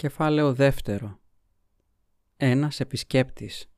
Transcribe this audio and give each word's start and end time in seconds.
Κεφάλαιο 0.00 0.54
δεύτερο. 0.54 1.20
Ένας 2.36 2.80
επισκέπτης. 2.80 3.70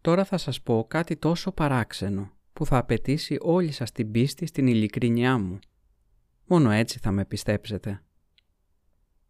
Τώρα 0.00 0.24
θα 0.24 0.36
σας 0.38 0.62
πω 0.62 0.86
κάτι 0.88 1.16
τόσο 1.16 1.52
παράξενο 1.52 2.32
που 2.52 2.66
θα 2.66 2.76
απαιτήσει 2.76 3.36
όλη 3.40 3.70
σας 3.70 3.92
την 3.92 4.10
πίστη 4.10 4.46
στην 4.46 4.66
ειλικρίνειά 4.66 5.38
μου. 5.38 5.58
Μόνο 6.46 6.70
έτσι 6.70 6.98
θα 6.98 7.10
με 7.10 7.24
πιστέψετε. 7.24 8.02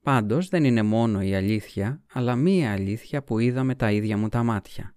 Πάντως 0.03 0.49
δεν 0.49 0.65
είναι 0.65 0.83
μόνο 0.83 1.23
η 1.23 1.35
αλήθεια, 1.35 2.03
αλλά 2.13 2.37
μία 2.37 2.73
αλήθεια 2.73 3.23
που 3.23 3.39
είδα 3.39 3.65
με 3.65 3.75
τα 3.75 3.93
ίδια 3.93 4.17
μου 4.17 4.29
τα 4.29 4.43
μάτια. 4.43 4.95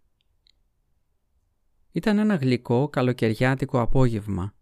Ήταν 1.91 2.17
ένα 2.17 2.35
γλυκό 2.35 2.89
καλοκαιριάτικο 2.89 3.79
απόγευμα 3.79 4.53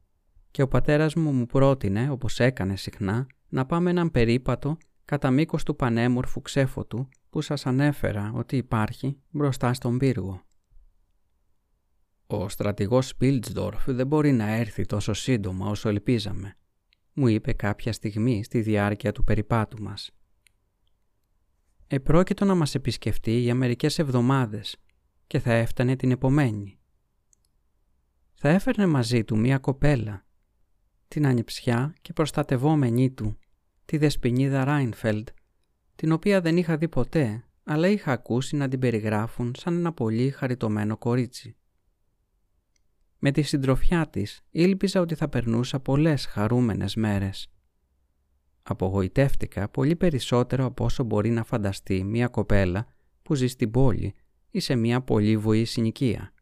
και 0.52 0.62
ο 0.62 0.68
πατέρας 0.68 1.16
μου 1.16 1.32
μου 1.32 1.46
πρότεινε, 1.46 2.10
όπως 2.10 2.39
έκανε 2.39 2.75
συχνά, 2.75 3.28
να 3.50 3.66
πάμε 3.66 3.89
έναν 3.89 4.12
περίπατο 4.12 4.78
κατά 5.06 5.32
μήκος 5.32 5.64
του 5.64 5.76
πανέμορφου 5.76 6.42
ξέφωτου 6.42 7.10
που 7.30 7.42
σας 7.42 7.66
ανέφερα 7.66 8.32
ότι 8.36 8.57
υπάρχει 8.57 9.21
μπροστά 9.30 9.74
στον 9.74 9.98
πύργο. 9.98 10.42
«Ο 12.28 12.50
στρατηγός 12.50 13.08
Σπίλτσδορφ 13.08 13.86
δεν 13.86 14.08
μπορεί 14.08 14.32
να 14.32 14.47
έρθει 14.47 14.86
τόσο 14.86 15.14
σύντομα 15.14 15.68
όσο 15.68 15.89
ελπίζαμε», 15.89 16.58
μου 17.14 17.28
είπε 17.28 17.54
κάποια 17.54 17.94
στιγμή 17.94 18.44
στη 18.44 18.61
διάρκεια 18.61 19.11
του 19.11 19.24
περιπάτου 19.24 19.84
μας. 19.84 20.11
Επρόκειτο 21.88 22.46
να 22.46 22.56
μας 22.56 22.75
επισκεφτεί 22.75 23.32
για 23.32 23.56
μερικές 23.56 24.00
εβδομάδες 24.00 24.78
και 25.28 25.39
θα 25.39 25.54
έφτανε 25.54 25.96
την 25.96 26.11
επομένη. 26.11 26.80
Θα 28.33 28.50
έφερνε 28.50 28.86
μαζί 28.86 29.24
του 29.24 29.38
μία 29.38 29.58
κοπέλα, 29.58 30.25
την 31.08 31.25
ανιψιά 31.25 31.94
και 32.02 32.14
προστατευόμενή 32.14 33.11
του, 33.11 33.38
τη 33.86 33.97
δεσποινίδα 33.97 34.64
Ράινφελντ, 34.64 35.28
την 35.95 36.11
οποία 36.11 36.41
δεν 36.41 36.58
είχα 36.58 36.78
δει 36.78 36.88
ποτέ, 36.88 37.44
αλλά 37.64 37.88
είχα 37.88 38.11
ακούσει 38.11 38.55
να 38.55 38.67
την 38.67 38.80
περιγράφουν 38.80 39.53
σαν 39.58 39.77
ένα 39.77 39.94
πολύ 39.94 40.30
χαριτωμένο 40.30 40.97
κορίτσι. 40.97 41.55
Με 43.19 43.31
τη 43.31 43.41
συντροφιά 43.41 44.09
της 44.09 44.41
ήλπιζα 44.49 45.02
ότι 45.02 45.16
θα 45.16 45.30
περνούσα 45.30 45.80
πολλές 45.80 46.25
χαρούμενες 46.25 46.95
μέρες. 46.95 47.47
Απογοητεύτηκα 48.63 49.69
πολύ 49.69 49.95
περισσότερο 49.95 50.65
από 50.65 50.86
όσο 50.86 51.03
μπορεί 51.03 51.30
να 51.30 51.43
φανταστεί 51.43 52.03
μια 52.03 52.27
κοπέλα 52.27 52.88
που 53.21 53.36
ζει 53.36 53.47
στην 53.47 53.71
πόλη 53.71 54.13
ή 54.49 54.59
σε 54.59 54.75
μια 54.75 55.02
πολύ 55.02 55.38
βοή 55.38 55.65
συνοικία. 55.65 56.33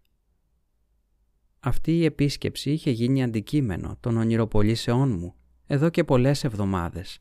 Αυτή 1.60 1.98
η 1.98 2.06
επίσκεψη 2.06 2.72
είχε 2.72 2.92
γίνει 2.92 3.24
αντικείμενο 3.24 3.98
των 4.00 4.18
ονειροπολίσεών 4.18 5.10
μου 5.10 5.36
εδώ 5.66 5.90
και 5.90 6.04
πολλές 6.04 6.44
εβδομάδες. 6.44 7.20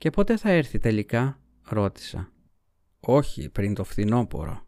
«Και 0.00 0.10
πότε 0.10 0.36
θα 0.36 0.50
έρθει 0.50 0.78
τελικά» 0.78 1.40
ρώτησα. 1.62 2.32
«Όχι 3.00 3.48
πριν 3.48 3.74
το 3.74 3.84
φθινόπωρο. 3.84 4.66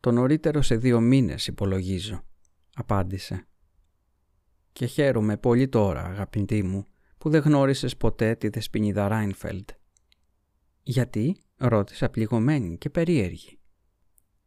Το 0.00 0.12
νωρίτερο 0.12 0.62
σε 0.62 0.76
δύο 0.76 1.00
μήνες 1.00 1.46
υπολογίζω», 1.46 2.24
απάντησε. 2.74 3.46
«Και 4.72 4.86
χαίρομαι 4.86 5.36
πολύ 5.36 5.68
τώρα, 5.68 6.04
αγαπητή 6.04 6.62
μου, 6.62 6.86
που 7.18 7.30
δεν 7.30 7.42
γνώρισες 7.42 7.96
ποτέ 7.96 8.34
τη 8.34 8.48
δεσποινίδα 8.48 9.08
Ράινφελντ». 9.08 9.68
«Γιατί» 10.82 11.36
ρώτησα 11.56 12.10
πληγωμένη 12.10 12.78
και 12.78 12.90
περίεργη. 12.90 13.58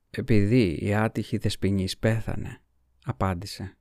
«Επειδή 0.09 0.77
η 0.81 0.93
άτυχη 0.93 1.37
δεσποινής 1.37 1.97
πέθανε», 1.97 2.61
απάντησε. 3.03 3.77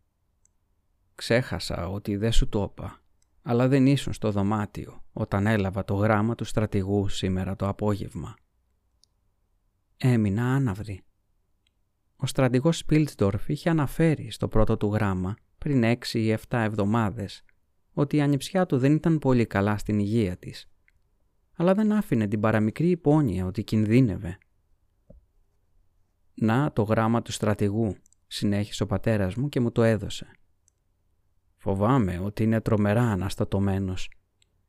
«Ξέχασα 1.14 1.88
ότι 1.88 2.16
δεν 2.16 2.32
σου 2.32 2.48
το 2.48 2.70
είπα 2.70 3.01
αλλά 3.42 3.68
δεν 3.68 3.86
ήσουν 3.86 4.12
στο 4.12 4.30
δωμάτιο 4.30 5.04
όταν 5.12 5.46
έλαβα 5.46 5.84
το 5.84 5.94
γράμμα 5.94 6.34
του 6.34 6.44
στρατηγού 6.44 7.08
σήμερα 7.08 7.56
το 7.56 7.68
απόγευμα. 7.68 8.34
Έμεινα 9.96 10.54
άναυδη. 10.54 11.02
Ο 12.16 12.26
στρατηγός 12.26 12.78
Σπίλτστορφ 12.78 13.48
είχε 13.48 13.70
αναφέρει 13.70 14.30
στο 14.30 14.48
πρώτο 14.48 14.76
του 14.76 14.92
γράμμα 14.92 15.36
πριν 15.58 15.82
έξι 15.82 16.20
ή 16.20 16.30
εφτά 16.30 16.58
εβδομάδες 16.60 17.44
ότι 17.92 18.16
η 18.16 18.20
ανιψιά 18.20 18.66
του 18.66 18.78
δεν 18.78 18.94
ήταν 18.94 19.18
πολύ 19.18 19.46
καλά 19.46 19.76
στην 19.78 19.98
υγεία 19.98 20.36
της, 20.36 20.70
αλλά 21.56 21.74
δεν 21.74 21.92
άφηνε 21.92 22.28
την 22.28 22.40
παραμικρή 22.40 22.90
υπόνοια 22.90 23.46
ότι 23.46 23.64
κινδύνευε. 23.64 24.38
«Να 26.34 26.72
το 26.72 26.82
γράμμα 26.82 27.22
του 27.22 27.32
στρατηγού», 27.32 27.96
συνέχισε 28.26 28.82
ο 28.82 28.86
πατέρας 28.86 29.34
μου 29.34 29.48
και 29.48 29.60
μου 29.60 29.72
το 29.72 29.82
έδωσε. 29.82 30.30
Φοβάμαι 31.62 32.18
ότι 32.18 32.42
είναι 32.42 32.60
τρομερά 32.60 33.02
αναστατωμένος. 33.02 34.10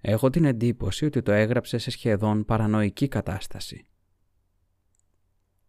Έχω 0.01 0.29
την 0.29 0.45
εντύπωση 0.45 1.05
ότι 1.05 1.21
το 1.21 1.31
έγραψε 1.31 1.77
σε 1.77 1.91
σχεδόν 1.91 2.45
παρανοϊκή 2.45 3.07
κατάσταση. 3.07 3.85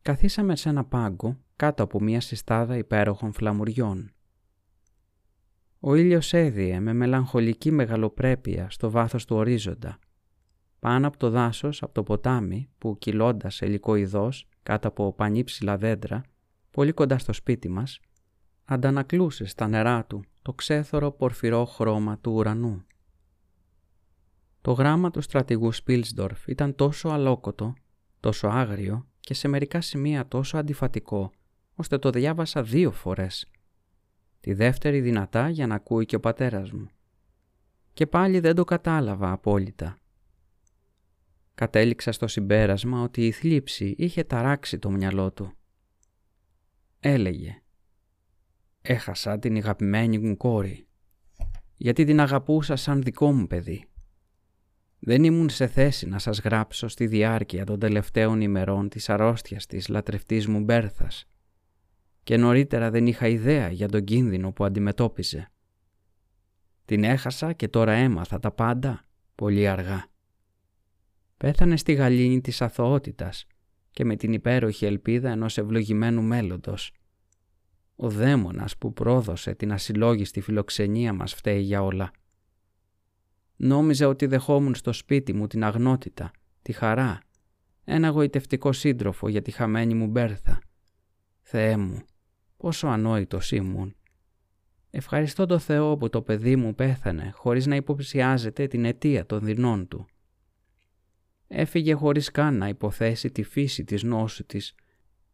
Καθίσαμε 0.02 0.56
σε 0.56 0.68
ένα 0.68 0.84
πάγκο 0.84 1.40
κάτω 1.56 1.82
από 1.82 2.00
μια 2.00 2.20
συστάδα 2.20 2.76
υπέροχων 2.76 3.32
φλαμουριών. 3.32 4.12
Ο 5.80 5.94
ήλιος 5.94 6.32
έδιε 6.32 6.80
με 6.80 6.92
μελαγχολική 6.92 7.70
μεγαλοπρέπεια 7.70 8.70
στο 8.70 8.90
βάθος 8.90 9.24
του 9.24 9.36
ορίζοντα. 9.36 9.98
Πάνω 10.78 11.06
από 11.06 11.16
το 11.16 11.30
δάσος, 11.30 11.82
από 11.82 11.92
το 11.94 12.02
ποτάμι, 12.02 12.68
που 12.78 12.98
κυλώντας 12.98 13.62
ελικοειδώς 13.62 14.48
κάτω 14.62 14.88
από 14.88 15.12
πανύψηλα 15.12 15.76
δέντρα, 15.76 16.22
πολύ 16.70 16.92
κοντά 16.92 17.18
στο 17.18 17.32
σπίτι 17.32 17.68
μας, 17.68 18.00
αντανακλούσε 18.64 19.44
στα 19.44 19.68
νερά 19.68 20.04
του 20.04 20.24
το 20.44 20.52
ξέθωρο 20.52 21.10
πορφυρό 21.12 21.64
χρώμα 21.64 22.18
του 22.18 22.32
ουρανού. 22.32 22.84
Το 24.60 24.72
γράμμα 24.72 25.10
του 25.10 25.20
στρατηγού 25.20 25.72
Σπίλσντορφ 25.72 26.46
ήταν 26.46 26.74
τόσο 26.74 27.08
αλόκοτο, 27.08 27.74
τόσο 28.20 28.48
άγριο 28.48 29.08
και 29.20 29.34
σε 29.34 29.48
μερικά 29.48 29.80
σημεία 29.80 30.28
τόσο 30.28 30.56
αντιφατικό, 30.56 31.30
ώστε 31.74 31.98
το 31.98 32.10
διάβασα 32.10 32.62
δύο 32.62 32.90
φορές. 32.92 33.50
Τη 34.40 34.52
δεύτερη 34.52 35.00
δυνατά 35.00 35.48
για 35.48 35.66
να 35.66 35.74
ακούει 35.74 36.04
και 36.04 36.16
ο 36.16 36.20
πατέρας 36.20 36.72
μου. 36.72 36.88
Και 37.92 38.06
πάλι 38.06 38.40
δεν 38.40 38.54
το 38.54 38.64
κατάλαβα 38.64 39.32
απόλυτα. 39.32 39.98
Κατέληξα 41.54 42.12
στο 42.12 42.26
συμπέρασμα 42.26 43.02
ότι 43.02 43.26
η 43.26 43.32
θλίψη 43.32 43.94
είχε 43.98 44.24
ταράξει 44.24 44.78
το 44.78 44.90
μυαλό 44.90 45.32
του. 45.32 45.52
Έλεγε 47.00 47.63
Έχασα 48.86 49.38
την 49.38 49.56
αγαπημένη 49.56 50.18
μου 50.18 50.36
κόρη, 50.36 50.86
γιατί 51.76 52.04
την 52.04 52.20
αγαπούσα 52.20 52.76
σαν 52.76 53.02
δικό 53.02 53.32
μου 53.32 53.46
παιδί. 53.46 53.84
Δεν 54.98 55.24
ήμουν 55.24 55.48
σε 55.48 55.66
θέση 55.66 56.06
να 56.06 56.18
σας 56.18 56.40
γράψω 56.40 56.88
στη 56.88 57.06
διάρκεια 57.06 57.64
των 57.64 57.78
τελευταίων 57.78 58.40
ημερών 58.40 58.88
της 58.88 59.08
αρρώστιας 59.08 59.66
της 59.66 59.88
λατρευτής 59.88 60.46
μου 60.46 60.60
Μπέρθας 60.60 61.24
και 62.22 62.36
νωρίτερα 62.36 62.90
δεν 62.90 63.06
είχα 63.06 63.26
ιδέα 63.26 63.70
για 63.70 63.88
τον 63.88 64.04
κίνδυνο 64.04 64.52
που 64.52 64.64
αντιμετώπιζε. 64.64 65.50
Την 66.84 67.04
έχασα 67.04 67.52
και 67.52 67.68
τώρα 67.68 67.92
έμαθα 67.92 68.38
τα 68.38 68.50
πάντα 68.50 69.04
πολύ 69.34 69.68
αργά. 69.68 70.06
Πέθανε 71.36 71.76
στη 71.76 71.92
γαλήνη 71.92 72.40
της 72.40 72.62
αθωότητας 72.62 73.46
και 73.90 74.04
με 74.04 74.16
την 74.16 74.32
υπέροχη 74.32 74.86
ελπίδα 74.86 75.30
ενός 75.30 75.58
ευλογημένου 75.58 76.22
μέλλοντος 76.22 76.92
ο 77.96 78.10
δαίμονας 78.10 78.78
που 78.78 78.92
πρόδωσε 78.92 79.54
την 79.54 79.72
ασυλλόγιστη 79.72 80.40
φιλοξενία 80.40 81.12
μας 81.12 81.34
φταίει 81.34 81.60
για 81.60 81.82
όλα. 81.82 82.10
Νόμιζα 83.56 84.08
ότι 84.08 84.26
δεχόμουν 84.26 84.74
στο 84.74 84.92
σπίτι 84.92 85.32
μου 85.32 85.46
την 85.46 85.64
αγνότητα, 85.64 86.30
τη 86.62 86.72
χαρά, 86.72 87.20
ένα 87.84 88.08
γοητευτικό 88.08 88.72
σύντροφο 88.72 89.28
για 89.28 89.42
τη 89.42 89.50
χαμένη 89.50 89.94
μου 89.94 90.06
Μπέρθα. 90.06 90.58
Θεέ 91.40 91.76
μου, 91.76 92.04
πόσο 92.56 92.86
ανόητος 92.86 93.52
ήμουν. 93.52 93.96
Ευχαριστώ 94.90 95.46
το 95.46 95.58
Θεό 95.58 95.96
που 95.96 96.08
το 96.08 96.22
παιδί 96.22 96.56
μου 96.56 96.74
πέθανε 96.74 97.30
χωρίς 97.34 97.66
να 97.66 97.76
υποψιάζεται 97.76 98.66
την 98.66 98.84
αιτία 98.84 99.26
των 99.26 99.40
δεινών 99.40 99.88
του. 99.88 100.06
Έφυγε 101.46 101.94
χωρίς 101.94 102.30
καν 102.30 102.56
να 102.56 102.68
υποθέσει 102.68 103.30
τη 103.30 103.42
φύση 103.42 103.84
της 103.84 104.02
νόσου 104.02 104.46
της 104.46 104.74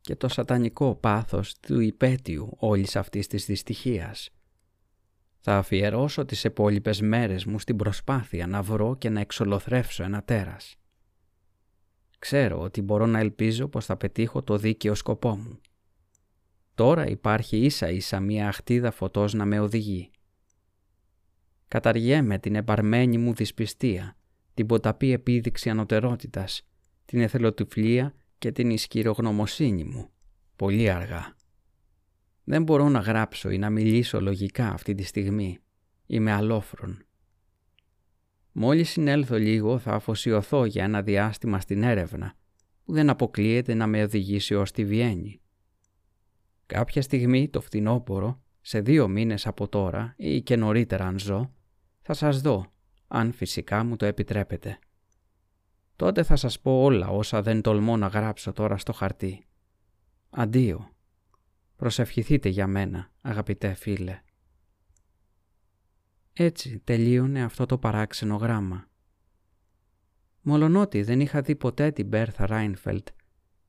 και 0.01 0.17
το 0.17 0.29
σατανικό 0.29 0.95
πάθος 0.95 1.59
του 1.61 1.81
υπέτειου 1.81 2.57
όλης 2.57 2.97
αυτής 2.97 3.27
της 3.27 3.45
δυστυχίας. 3.45 4.31
Θα 5.41 5.57
αφιερώσω 5.57 6.25
τις 6.25 6.45
επόλοιπες 6.45 7.01
μέρες 7.01 7.45
μου 7.45 7.59
στην 7.59 7.77
προσπάθεια 7.77 8.47
να 8.47 8.63
βρω 8.63 8.97
και 8.97 9.11
να 9.11 9.21
εξολοθρεύσω 9.21 10.03
ένα 10.03 10.23
τέρας. 10.23 10.77
Ξέρω 12.19 12.61
ότι 12.61 12.83
μπορώ 12.83 13.07
να 13.07 13.19
ελπίζω 13.19 13.69
πως 13.69 13.85
θα 13.85 13.97
πετύχω 13.97 14.43
το 14.43 14.57
δίκαιο 14.57 14.95
σκοπό 14.95 15.37
μου. 15.37 15.61
Τώρα 16.75 17.07
υπάρχει 17.07 17.57
ίσα 17.57 17.91
ίσα 17.91 18.21
μία 18.21 18.49
αχτίδα 18.49 18.91
φωτός 18.91 19.35
να 19.35 19.45
με 19.45 19.61
οδηγεί. 19.61 20.11
Καταργέμαι 21.69 22.39
την 22.39 22.55
επαρμένη 22.55 23.19
μου 23.19 23.35
δυσπιστία, 23.35 24.17
την 24.55 24.67
ποταπή 24.67 25.13
επίδειξη 25.13 25.71
ανωτερότητας, 25.71 26.69
την 27.05 27.21
εθελοτυφλία 27.21 28.15
και 28.41 28.53
την 28.53 28.71
ισχυρογνωμοσύνη 28.71 29.85
μου. 29.85 30.11
Πολύ 30.57 30.91
αργά. 30.91 31.35
Δεν 32.45 32.63
μπορώ 32.63 32.89
να 32.89 32.99
γράψω 32.99 33.51
ή 33.51 33.59
να 33.59 33.71
μιλήσω 33.71 34.21
λογικά 34.21 34.69
αυτή 34.73 34.95
τη 34.95 35.03
στιγμή. 35.03 35.59
Είμαι 36.07 36.33
αλόφρον. 36.33 37.05
Μόλις 38.53 38.91
συνέλθω 38.91 39.37
λίγο 39.37 39.79
θα 39.79 39.93
αφοσιωθώ 39.93 40.65
για 40.65 40.85
ένα 40.85 41.03
διάστημα 41.03 41.61
στην 41.61 41.83
έρευνα 41.83 42.35
που 42.85 42.93
δεν 42.93 43.11
αποκλείεται 43.11 43.75
να 43.75 43.87
με 43.87 44.03
οδηγήσει 44.03 44.55
ως 44.55 44.73
τη 44.73 44.85
Βιέννη. 44.85 45.41
Κάποια 46.67 47.03
στιγμή 47.03 47.49
το 47.49 47.61
φθινόπωρο, 47.61 48.43
σε 48.61 48.81
δύο 48.81 49.09
μήνες 49.09 49.47
από 49.47 49.69
τώρα 49.69 50.15
ή 50.17 50.43
και 50.43 50.57
νωρίτερα 50.57 51.07
αν 51.07 51.19
ζω, 51.19 51.55
θα 52.01 52.15
σας 52.15 52.41
δω, 52.41 52.73
αν 53.09 53.33
φυσικά 53.33 53.85
μου 53.85 53.97
το 53.97 54.07
επιτρέπετε. 54.07 54.79
Τότε 56.01 56.23
θα 56.23 56.37
σας 56.37 56.61
πω 56.61 56.83
όλα 56.83 57.09
όσα 57.09 57.43
δεν 57.43 57.61
τολμώ 57.61 57.97
να 57.97 58.07
γράψω 58.07 58.53
τώρα 58.53 58.77
στο 58.77 58.93
χαρτί. 58.93 59.45
Αντίο. 60.31 60.91
Προσευχηθείτε 61.77 62.49
για 62.49 62.67
μένα, 62.67 63.11
αγαπητέ 63.21 63.75
φίλε. 63.75 64.21
Έτσι 66.33 66.79
τελείωνε 66.79 67.43
αυτό 67.43 67.67
το 67.67 67.79
παράξενο 67.79 68.37
γράμμα. 68.37 68.89
Μολονότι 70.41 71.03
δεν 71.03 71.21
είχα 71.21 71.41
δει 71.41 71.57
ποτέ 71.57 71.91
την 71.91 72.07
Μπέρθα 72.07 72.47
Ράινφελτ, 72.47 73.09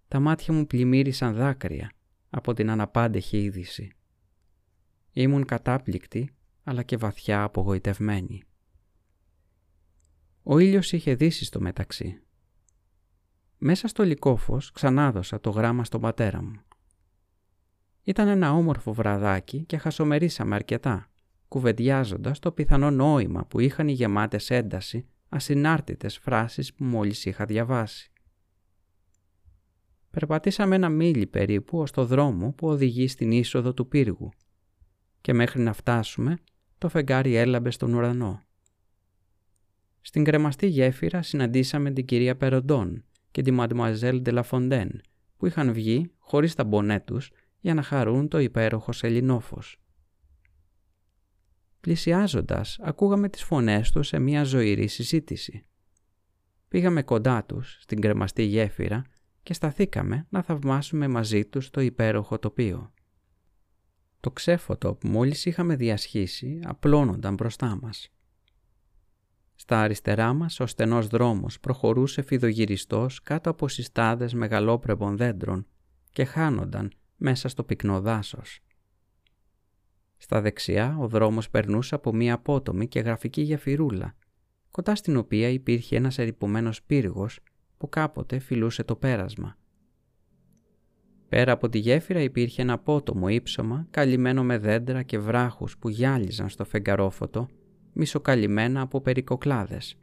τα 0.07 0.19
μάτια 0.19 0.53
μου 0.53 0.65
πλημμύρισαν 0.65 1.35
δάκρυα 1.35 1.91
από 2.29 2.53
την 2.53 2.69
αναπάντεχη 2.69 3.43
είδηση. 3.43 3.91
Ήμουν 5.11 5.45
κατάπληκτη, 5.45 6.35
αλλά 6.63 6.83
και 6.83 6.97
βαθιά 6.97 7.43
απογοητευμένη. 7.43 8.43
Ο 10.43 10.59
ήλιος 10.59 10.91
είχε 10.91 11.15
δύσει 11.15 11.45
στο 11.45 11.61
μεταξύ. 11.61 12.21
Μέσα 13.57 13.88
στο 13.88 14.03
λικόφος 14.03 14.71
ξανάδωσα 14.71 15.39
το 15.39 15.49
γράμμα 15.49 15.83
στον 15.83 16.01
πατέρα 16.01 16.43
μου. 16.43 16.61
Ήταν 18.03 18.27
ένα 18.27 18.53
όμορφο 18.53 18.93
βραδάκι 18.93 19.63
και 19.63 19.77
χασομερίσαμε 19.77 20.55
αρκετά, 20.55 21.09
κουβεντιάζοντας 21.47 22.39
το 22.39 22.51
πιθανό 22.51 22.91
νόημα 22.91 23.45
που 23.45 23.59
είχαν 23.59 23.88
οι 23.88 23.91
γεμάτες 23.91 24.49
ένταση 24.49 25.07
ασυνάρτητες 25.29 26.17
φράσεις 26.17 26.73
που 26.73 26.83
μόλις 26.83 27.25
είχα 27.25 27.45
διαβάσει. 27.45 28.11
Περπατήσαμε 30.09 30.75
ένα 30.75 30.89
μίλι 30.89 31.27
περίπου 31.27 31.79
ως 31.79 31.91
το 31.91 32.05
δρόμο 32.05 32.51
που 32.51 32.67
οδηγεί 32.67 33.07
στην 33.07 33.31
είσοδο 33.31 33.73
του 33.73 33.88
πύργου 33.88 34.29
και 35.21 35.33
μέχρι 35.33 35.61
να 35.61 35.73
φτάσουμε 35.73 36.38
το 36.77 36.89
φεγγάρι 36.89 37.35
έλαμπε 37.35 37.69
στον 37.71 37.93
ουρανό. 37.93 38.43
Στην 40.01 40.24
κρεμαστή 40.24 40.68
γέφυρα 40.68 41.21
συναντήσαμε 41.21 41.92
την 41.92 42.06
κυρία 42.06 42.38
Περοντών 42.38 43.03
και 43.31 43.42
τη 43.42 43.51
Μαντμουαζέλ 43.51 44.21
Ντελαφοντέν 44.21 45.01
που 45.38 45.45
είχαν 45.45 45.74
βγει 45.74 46.12
χωρίς 46.18 46.56
τα 46.56 46.63
μπονέ 46.63 47.00
τους 47.00 47.31
για 47.59 47.74
να 47.74 47.81
χαρούν 47.81 48.27
το 48.27 48.39
υπέροχο 48.39 48.92
σελινόφος. 48.92 49.81
Πλησιάζοντας, 51.80 52.80
ακούγαμε 52.81 53.30
τις 53.30 53.44
φωνές 53.44 53.92
τους 53.92 54.07
σε 54.07 54.19
μια 54.19 54.44
ζωηρή 54.44 54.88
συζήτηση. 54.88 55.65
Πήγαμε 56.68 57.03
κοντά 57.03 57.44
τους, 57.45 57.77
στην 57.81 58.01
κρεμαστή 58.01 58.44
γέφυρα 58.44 59.01
και 59.44 59.53
σταθήκαμε 59.53 60.25
να 60.30 60.44
θαυμάσουμε 60.44 61.07
μαζί 61.07 61.45
τους 61.45 61.69
το 61.69 61.81
υπέροχο 61.81 62.39
τοπίο. 62.39 62.94
Το 64.19 64.31
ξέφωτο 64.31 64.94
που 64.94 65.07
μόλις 65.07 65.45
είχαμε 65.45 65.75
διασχίσει 65.75 66.59
απλώνονταν 66.63 67.33
μπροστά 67.33 67.80
μας. 67.81 68.12
Στα 69.61 69.81
αριστερά 69.81 70.33
μας 70.33 70.59
ο 70.59 70.65
στενός 70.65 71.07
δρόμος 71.07 71.59
προχωρούσε 71.59 72.21
φιδογυριστός 72.21 73.21
κάτω 73.21 73.49
από 73.49 73.67
συστάδες 73.67 74.33
μεγαλόπρεπων 74.33 75.17
δέντρων 75.17 75.67
και 76.11 76.25
χάνονταν 76.25 76.91
μέσα 77.17 77.47
στο 77.47 77.63
πυκνό 77.63 78.01
δάσος. 78.01 78.59
Στα 80.17 80.41
δεξιά 80.41 80.97
ο 80.99 81.07
δρόμος 81.07 81.49
περνούσε 81.49 81.95
από 81.95 82.13
μία 82.13 82.33
απότομη 82.33 82.87
και 82.87 82.99
γραφική 82.99 83.41
γεφυρούλα, 83.41 84.15
κοντά 84.71 84.95
στην 84.95 85.17
οποία 85.17 85.49
υπήρχε 85.49 85.95
ένας 85.95 86.17
ερυπωμένος 86.17 86.83
πύργος 86.83 87.39
που 87.77 87.89
κάποτε 87.89 88.39
φιλούσε 88.39 88.83
το 88.83 88.95
πέρασμα. 88.95 89.57
Πέρα 91.29 91.51
από 91.51 91.69
τη 91.69 91.77
γέφυρα 91.77 92.21
υπήρχε 92.21 92.61
ένα 92.61 92.73
απότομο 92.73 93.27
ύψωμα 93.27 93.87
καλυμμένο 93.89 94.43
με 94.43 94.57
δέντρα 94.57 95.03
και 95.03 95.19
βράχους 95.19 95.77
που 95.77 95.89
γυάλιζαν 95.89 96.49
στο 96.49 96.65
φεγγαρόφωτο, 96.65 97.49
μισοκαλυμμένα 97.93 98.81
από 98.81 99.01
περικοκλάδες. 99.01 99.97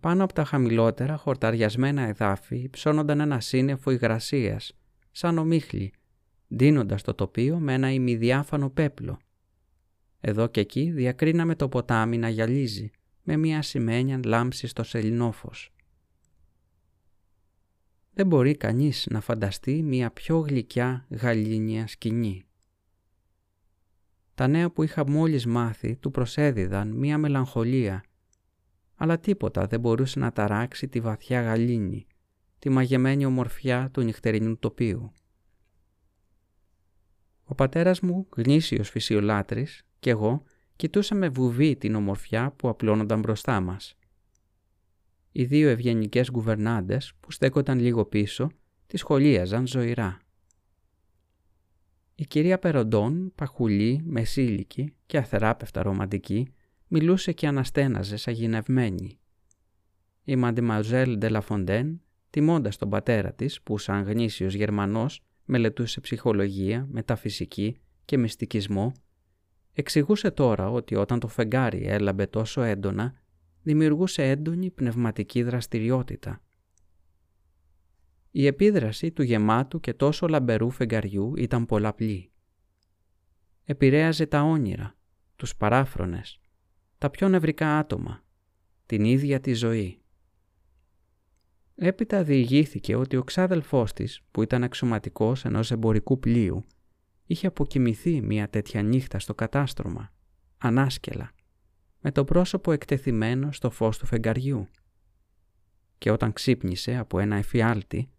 Πάνω 0.00 0.24
από 0.24 0.32
τα 0.32 0.44
χαμηλότερα 0.44 1.16
χορταριασμένα 1.16 2.02
εδάφη 2.02 2.68
ψώνονταν 2.70 3.20
ένα 3.20 3.40
σύννεφο 3.40 3.90
υγρασίας, 3.90 4.78
σαν 5.10 5.38
ομίχλη, 5.38 5.92
δίνοντας 6.48 7.02
το 7.02 7.14
τοπίο 7.14 7.58
με 7.58 7.72
ένα 7.72 7.92
ημιδιάφανο 7.92 8.70
πέπλο. 8.70 9.18
Εδώ 10.20 10.46
και 10.46 10.60
εκεί 10.60 10.90
διακρίναμε 10.90 11.54
το 11.54 11.68
ποτάμι 11.68 12.18
να 12.18 12.28
γυαλίζει, 12.28 12.90
με 13.22 13.36
μια 13.36 13.62
σημαίνια 13.62 14.20
λάμψη 14.24 14.66
στο 14.66 14.82
σελινόφος. 14.82 15.72
Δεν 18.12 18.26
μπορεί 18.26 18.56
κανείς 18.56 19.06
να 19.10 19.20
φανταστεί 19.20 19.82
μια 19.82 20.10
πιο 20.10 20.38
γλυκιά 20.38 21.06
γαλήνια 21.10 21.86
σκηνή. 21.86 22.47
Τα 24.38 24.46
νέα 24.46 24.70
που 24.70 24.82
είχα 24.82 25.08
μόλις 25.08 25.46
μάθει 25.46 25.96
του 25.96 26.10
προσέδιδαν 26.10 26.88
μια 26.88 27.18
μελαγχολία, 27.18 28.04
αλλά 28.94 29.18
τίποτα 29.18 29.66
δεν 29.66 29.80
μπορούσε 29.80 30.18
να 30.18 30.32
ταράξει 30.32 30.88
τη 30.88 31.00
βαθιά 31.00 31.42
γαλήνη, 31.42 32.06
τη 32.58 32.70
μαγεμένη 32.70 33.24
ομορφιά 33.24 33.90
του 33.92 34.02
νυχτερινού 34.02 34.58
τοπίου. 34.58 35.12
Ο 37.44 37.54
πατέρας 37.54 38.00
μου, 38.00 38.28
γνήσιος 38.36 38.90
φυσιολάτρης, 38.90 39.82
και 39.98 40.10
εγώ 40.10 40.42
κοιτούσαμε 40.76 41.28
βουβή 41.28 41.76
την 41.76 41.94
ομορφιά 41.94 42.52
που 42.56 42.68
απλώνονταν 42.68 43.20
μπροστά 43.20 43.60
μας. 43.60 43.96
Οι 45.32 45.44
δύο 45.44 45.68
ευγενικές 45.68 46.30
γκουβερνάντες 46.30 47.12
που 47.20 47.30
στέκονταν 47.32 47.78
λίγο 47.78 48.04
πίσω, 48.04 48.50
τη 48.86 48.96
σχολίαζαν 48.96 49.66
ζωηρά. 49.66 50.18
Η 52.20 52.26
κυρία 52.26 52.58
Περοντών, 52.58 53.32
παχουλή, 53.34 54.00
μεσήλικη 54.04 54.94
και 55.06 55.18
αθεράπευτα 55.18 55.82
ρομαντική, 55.82 56.52
μιλούσε 56.88 57.32
και 57.32 57.46
αναστέναζε 57.46 58.16
σαγηνευμένη. 58.16 59.18
Η 60.24 60.36
Μαντιμαζέλ 60.36 61.18
Ντελαφοντέν, 61.18 62.00
τιμώντας 62.30 62.76
τον 62.76 62.88
πατέρα 62.88 63.32
της 63.32 63.62
που 63.62 63.78
σαν 63.78 64.02
γνήσιος 64.02 64.54
Γερμανός 64.54 65.22
μελετούσε 65.44 66.00
ψυχολογία, 66.00 66.86
μεταφυσική 66.90 67.76
και 68.04 68.18
μυστικισμό, 68.18 68.92
εξηγούσε 69.72 70.30
τώρα 70.30 70.70
ότι 70.70 70.94
όταν 70.94 71.18
το 71.18 71.28
φεγγάρι 71.28 71.86
έλαμπε 71.86 72.26
τόσο 72.26 72.62
έντονα, 72.62 73.14
δημιουργούσε 73.62 74.22
έντονη 74.22 74.70
πνευματική 74.70 75.42
δραστηριότητα. 75.42 76.42
Η 78.30 78.46
επίδραση 78.46 79.10
του 79.10 79.22
γεμάτου 79.22 79.80
και 79.80 79.94
τόσο 79.94 80.28
λαμπερού 80.28 80.70
φεγγαριού 80.70 81.32
ήταν 81.36 81.66
πολλαπλή. 81.66 82.30
Επηρέαζε 83.64 84.26
τα 84.26 84.42
όνειρα, 84.42 84.96
τους 85.36 85.56
παράφρονες, 85.56 86.40
τα 86.98 87.10
πιο 87.10 87.28
νευρικά 87.28 87.78
άτομα, 87.78 88.24
την 88.86 89.04
ίδια 89.04 89.40
τη 89.40 89.52
ζωή. 89.54 90.02
Έπειτα 91.74 92.24
διηγήθηκε 92.24 92.94
ότι 92.94 93.16
ο 93.16 93.24
ξάδελφός 93.24 93.92
της, 93.92 94.20
που 94.30 94.42
ήταν 94.42 94.62
αξιωματικός 94.62 95.44
ενός 95.44 95.70
εμπορικού 95.70 96.18
πλοίου, 96.18 96.64
είχε 97.24 97.46
αποκοιμηθεί 97.46 98.20
μια 98.22 98.48
τέτοια 98.48 98.82
νύχτα 98.82 99.18
στο 99.18 99.34
κατάστρωμα, 99.34 100.12
ανάσκελα, 100.58 101.32
με 102.00 102.12
το 102.12 102.24
πρόσωπο 102.24 102.72
εκτεθειμένο 102.72 103.52
στο 103.52 103.70
φως 103.70 103.98
του 103.98 104.06
φεγγαριού. 104.06 104.68
Και 105.98 106.10
όταν 106.10 106.32
ξύπνησε 106.32 106.96
από 106.96 107.18
ένα 107.18 107.36
εφιάλτη, 107.36 108.10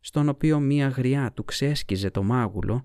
στον 0.00 0.28
οποίο 0.28 0.60
μία 0.60 0.88
γριά 0.88 1.32
του 1.32 1.44
ξέσκιζε 1.44 2.10
το 2.10 2.22
μάγουλο, 2.22 2.80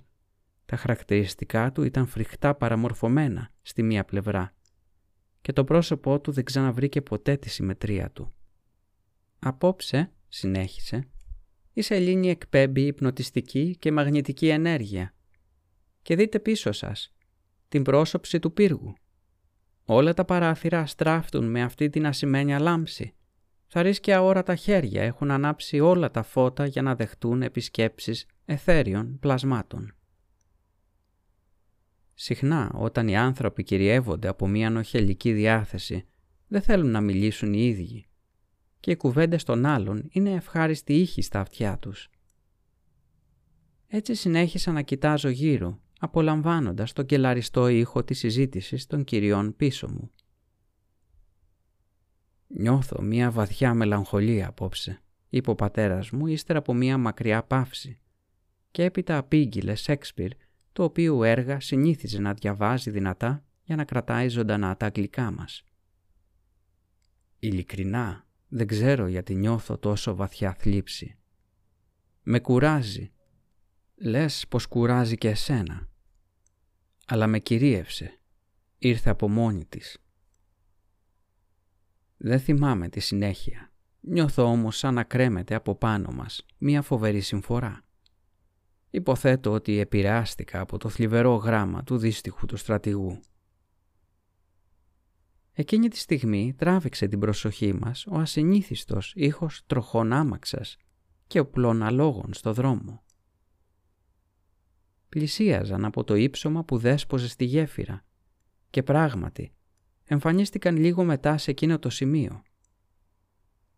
τα 0.66 0.76
χαρακτηριστικά 0.76 1.72
του 1.72 1.84
ήταν 1.84 2.08
φρικτά 2.08 2.56
παραμορφωμένα 2.56 3.50
στη 3.62 3.84
μία 3.84 4.06
πλευρά 4.06 4.54
και 5.44 5.54
το 5.54 5.64
πρόσωπό 5.64 6.22
του 6.22 6.32
δεν 6.32 6.44
ξαναβρήκε 6.44 7.02
ποτέ 7.02 7.38
τη 7.38 7.50
συμμετρία 7.50 8.12
του. 8.12 8.34
Απόψε, 9.40 10.12
συνέχισε, 10.28 11.08
η 11.74 11.82
σελήνη 11.82 12.30
εκπέμπει 12.30 12.82
υπνοτιστική 12.82 13.76
και 13.80 13.92
μαγνητική 13.92 14.48
ενέργεια. 14.48 15.14
Και 16.02 16.16
δείτε 16.16 16.40
πίσω 16.40 16.72
σας, 16.72 17.14
την 17.68 17.84
πρόσωψη 17.84 18.40
του 18.40 18.54
πύργου. 18.54 18.94
Όλα 19.86 20.14
τα 20.14 20.26
παράθυρα 20.26 20.86
στράφτουν 20.86 21.46
με 21.50 21.62
αυτή 21.62 21.90
την 21.90 22.06
ασημένια 22.06 22.60
λάμψη. 22.60 23.14
Θα 23.76 23.82
ρίσκει 23.82 24.12
αόρατα 24.12 24.56
χέρια 24.56 25.04
έχουν 25.04 25.32
ανάψει 25.32 25.80
όλα 25.80 26.12
τα 26.12 26.24
φώτα 26.24 26.66
για 26.66 26.82
να 26.82 26.96
δεχτούν 26.96 27.42
επισκέψεις 27.42 28.26
εθέριων 28.46 29.20
πλασμάτων. 29.20 29.96
Συχνά 32.14 32.72
όταν 32.74 33.08
οι 33.08 33.18
άνθρωποι 33.18 33.64
κυριεύονται 33.64 34.28
από 34.28 34.48
μια 34.48 34.70
νοχελική 34.70 35.32
διάθεση 35.32 36.06
δεν 36.48 36.62
θέλουν 36.62 36.90
να 36.92 37.02
μιλήσουν 37.02 37.54
οι 37.54 37.66
ίδιοι 37.66 38.06
και 38.80 38.92
οι 38.92 38.96
κουβέντες 38.96 39.44
των 39.44 39.66
άλλων 39.66 40.08
είναι 40.12 40.32
ευχάριστη 40.32 40.94
ήχη 40.94 41.22
στα 41.22 41.40
αυτιά 41.40 41.78
τους. 41.78 42.10
Έτσι 43.88 44.14
συνέχισα 44.14 44.72
να 44.72 44.82
κοιτάζω 44.82 45.30
γύρω, 45.30 45.80
απολαμβάνοντας 46.00 46.94
τον 46.94 47.06
κελαριστό 47.06 47.68
ήχο 47.68 48.04
της 48.04 48.20
συζήτησης 48.20 48.86
των 48.86 49.04
κυριών 49.04 49.56
πίσω 49.56 49.88
μου. 49.90 50.12
Νιώθω 52.56 53.02
μία 53.02 53.32
βαθιά 53.32 53.74
μελαγχολία 53.74 54.48
απόψε, 54.48 55.02
είπε 55.30 55.50
ο 55.50 55.56
πατέρας 55.56 56.10
μου 56.10 56.28
ύστερα 56.28 56.60
από 56.60 56.74
μία 56.74 56.98
μακριά 56.98 57.44
παύση 57.44 58.00
και 58.72 58.84
έπειτα 58.84 59.18
απήγγειλε 59.18 59.76
Σέξπιρ, 59.76 60.32
το 60.74 60.84
οποίο 60.84 61.24
έργα 61.24 61.60
συνήθιζε 61.60 62.20
να 62.20 62.34
διαβάζει 62.34 62.90
δυνατά 62.90 63.44
για 63.64 63.76
να 63.76 63.84
κρατάει 63.84 64.28
ζωντανά 64.28 64.78
τα 64.78 64.86
αγγλικά 64.86 65.32
μας. 65.32 65.64
Ειλικρινά, 67.40 68.26
δεν 68.48 68.68
ξέρω 68.68 69.08
γιατί 69.08 69.36
νιώθω 69.36 69.78
τόσο 69.78 70.16
βαθιά 70.16 70.54
θλίψη. 70.54 71.18
Με 72.24 72.40
κουράζει. 72.40 73.12
Λες 73.96 74.46
πως 74.50 74.68
κουράζει 74.68 75.18
και 75.18 75.30
εσένα. 75.30 75.90
Αλλά 77.06 77.28
με 77.28 77.40
κυρίευσε. 77.40 78.20
Ήρθε 78.78 79.10
από 79.10 79.30
μόνη 79.30 79.66
της. 79.66 80.03
Δεν 82.26 82.40
θυμάμαι 82.40 82.90
τη 82.90 83.00
συνέχεια. 83.00 83.72
Νιώθω 84.00 84.44
όμως 84.44 84.78
σαν 84.78 84.94
να 84.94 85.04
κρέμεται 85.04 85.56
από 85.56 85.76
πάνω 85.76 86.12
μας 86.12 86.46
μία 86.58 86.82
φοβερή 86.82 87.20
συμφορά. 87.20 87.86
Υποθέτω 88.90 89.52
ότι 89.52 89.80
επηρεάστηκα 89.80 90.60
από 90.60 90.78
το 90.78 90.90
θλιβερό 90.90 91.36
γράμμα 91.36 91.84
του 91.84 91.98
δύστιχου 91.98 92.46
του 92.46 92.58
στρατηγού. 92.58 93.20
Εκείνη 95.54 95.88
τη 95.88 95.98
στιγμή 95.98 96.54
τράβηξε 96.58 97.08
την 97.08 97.20
προσοχή 97.20 97.74
μας 97.74 98.06
ο 98.08 98.18
ασυνήθιστος 98.18 99.14
ήχος 99.16 99.62
τροχών 99.66 100.14
άμαξας 100.14 100.78
και 101.28 101.40
οπλών 101.40 101.84
αλόγων 101.84 102.34
στο 102.34 102.54
δρόμο. 102.54 103.04
Πλησίαζαν 105.10 105.86
από 105.86 106.04
το 106.04 106.16
ύψωμα 106.16 106.64
που 106.64 106.78
δέσποζε 106.78 107.28
στη 107.28 107.46
γέφυρα 107.46 108.06
και 108.70 108.84
πράγματι 108.84 109.54
εμφανίστηκαν 110.06 110.78
λίγο 110.78 111.04
μετά 111.04 111.38
σε 111.38 111.52
εκείνο 111.52 111.80
το 111.80 111.90
σημείο. 111.90 112.44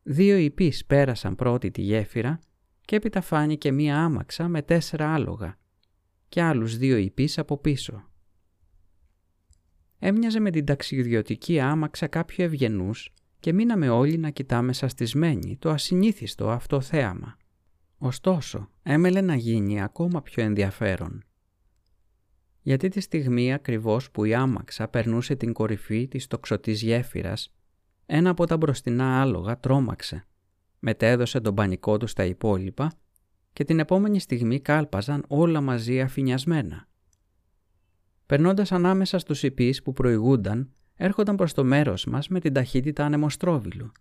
Δύο 0.03 0.38
υπείς 0.38 0.86
πέρασαν 0.86 1.36
πρώτη 1.36 1.72
τη 1.72 1.82
γέφυρα 1.82 2.39
και 2.82 2.96
έπειτα 2.96 3.22
φάνηκε 3.22 3.72
μία 3.72 3.98
άμαξα 3.98 4.48
με 4.48 4.62
τέσσερα 4.62 5.13
άλογα 5.13 5.58
και 6.29 6.41
άλλους 6.41 6.77
δύο 6.77 6.98
υπείς 6.98 7.38
από 7.38 7.58
πίσω. 7.58 8.10
Έμοιαζε 10.00 10.39
με 10.39 10.51
την 10.51 10.65
ταξιδιωτική 10.65 11.60
άμαξα 11.60 12.08
κάποιου 12.08 12.44
ευγενούς 12.44 13.13
και 13.39 13.53
μείναμε 13.53 13.89
όλοι 13.89 14.17
να 14.17 14.29
κοιτάμε 14.29 14.74
σαστισμένοι 14.74 15.58
το 15.58 15.70
ασυνήθιστο 15.70 16.50
αυτό 16.50 16.82
θέαμα. 16.82 17.38
Ωστόσο, 17.98 18.70
έμελε 18.84 19.22
να 19.22 19.36
γίνει 19.36 19.82
ακόμα 19.82 20.22
πιο 20.22 20.44
ενδιαφέρον. 20.44 21.24
Γιατί 22.65 22.89
τη 22.89 23.00
στιγμή 23.00 23.53
ακριβώς 23.53 24.12
που 24.12 24.25
η 24.25 24.34
άμαξα 24.34 24.88
περνούσε 24.88 25.36
την 25.36 25.53
κορυφή 25.53 26.07
της 26.07 26.27
τοξωτής 26.27 26.81
γέφυρας, 26.81 27.53
ένα 28.05 28.29
από 28.29 28.45
τα 28.45 28.57
μπροστινά 28.57 29.22
άλογα 29.22 29.60
τρόμαξε 29.60 30.25
μετέδωσε 30.79 31.39
τον 31.39 31.55
πανικό 31.55 31.98
του 31.98 32.07
στα 32.07 32.25
υπόλοιπα 32.25 32.91
και 33.53 33.63
την 33.63 33.79
επόμενη 33.79 34.19
στιγμή 34.19 34.60
κάλπαζαν 34.60 35.24
όλα 35.27 35.62
μαζί 35.62 36.01
αφηνιασμένα. 36.01 36.88
Περνώντας 38.25 38.72
ανάμεσα 38.72 39.19
στους 39.19 39.43
υπείς 39.43 39.81
που 39.81 39.93
προηγούνταν, 39.93 40.72
έρχονταν 40.95 41.36
προς 41.36 41.53
το 41.53 41.63
μέρος 41.63 42.05
μας 42.05 42.27
με 42.27 42.39
την 42.39 42.53
ταχύτητα 42.53 43.05
ανεμοστρόβιλου. 43.05 43.91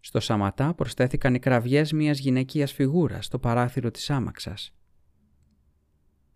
Στο 0.00 0.20
σαματά 0.20 0.74
προσθέθηκαν 0.74 1.34
οι 1.34 1.38
κραυγές 1.38 1.92
μιας 1.92 2.18
γυναικείας 2.18 2.72
φιγούρας 2.72 3.24
στο 3.24 3.38
παράθυρο 3.38 3.90
της 3.90 4.10
άμαξας. 4.10 4.74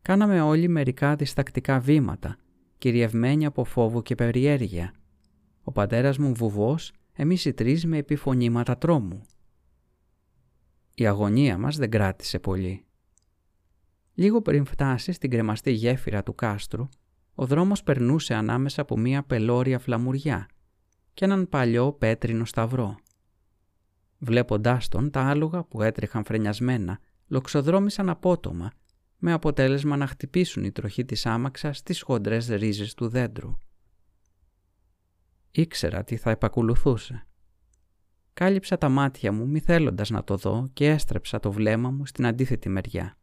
Κάναμε 0.04 0.40
όλοι 0.40 0.68
μερικά 0.68 1.16
διστακτικά 1.16 1.80
βήματα, 1.80 2.36
κυριευμένοι 2.78 3.46
από 3.46 3.64
φόβο 3.64 4.02
και 4.02 4.14
περιέργεια. 4.14 4.94
Ο 5.62 5.72
πατέρας 5.72 6.18
μου 6.18 6.34
βουβός 6.34 6.92
εμείς 7.12 7.44
οι 7.44 7.52
τρεις 7.52 7.86
με 7.86 7.96
επιφωνήματα 7.96 8.78
τρόμου. 8.78 9.22
Η 10.94 11.06
αγωνία 11.06 11.58
μας 11.58 11.76
δεν 11.76 11.90
κράτησε 11.90 12.38
πολύ. 12.38 12.84
Λίγο 14.14 14.42
πριν 14.42 14.64
φτάσει 14.64 15.12
στην 15.12 15.30
κρεμαστή 15.30 15.72
γέφυρα 15.72 16.22
του 16.22 16.34
κάστρου, 16.34 16.88
ο 17.34 17.46
δρόμος 17.46 17.82
περνούσε 17.82 18.34
ανάμεσα 18.34 18.82
από 18.82 18.98
μία 18.98 19.22
πελώρια 19.22 19.78
φλαμουριά 19.78 20.48
και 21.14 21.24
έναν 21.24 21.48
παλιό 21.48 21.92
πέτρινο 21.92 22.44
σταυρό. 22.44 22.96
Βλέποντάς 24.18 24.88
τον, 24.88 25.10
τα 25.10 25.20
άλογα 25.20 25.64
που 25.64 25.82
έτρεχαν 25.82 26.24
φρενιασμένα 26.24 26.98
λοξοδρόμησαν 27.28 28.08
απότομα 28.08 28.70
με 29.26 29.32
αποτέλεσμα 29.32 29.96
να 29.96 30.06
χτυπήσουν 30.06 30.64
η 30.64 30.72
τροχή 30.72 31.04
της 31.04 31.26
άμαξας 31.26 31.78
στις 31.78 32.02
χοντρές 32.02 32.48
ρίζες 32.48 32.94
του 32.94 33.08
δέντρου. 33.08 33.58
Ήξερα 35.50 36.04
τι 36.04 36.16
θα 36.16 36.30
επακολουθούσε. 36.30 37.26
Κάλυψα 38.32 38.78
τα 38.78 38.88
μάτια 38.88 39.32
μου 39.32 39.48
μη 39.48 39.60
θέλοντας 39.60 40.10
να 40.10 40.24
το 40.24 40.36
δω 40.36 40.68
και 40.72 40.88
έστρεψα 40.88 41.40
το 41.40 41.52
βλέμμα 41.52 41.90
μου 41.90 42.06
στην 42.06 42.26
αντίθετη 42.26 42.68
μεριά. 42.68 43.18